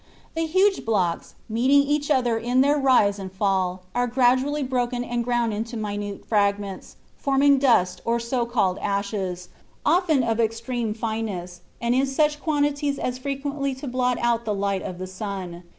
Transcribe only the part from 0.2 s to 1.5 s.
The huge blocks,